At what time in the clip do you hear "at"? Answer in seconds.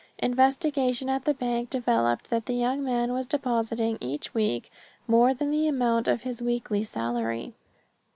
1.09-1.25